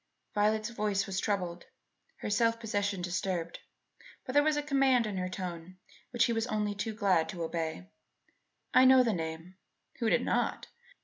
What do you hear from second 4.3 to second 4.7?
there was a